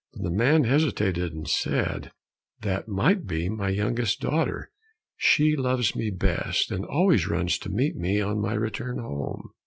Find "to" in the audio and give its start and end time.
7.59-7.69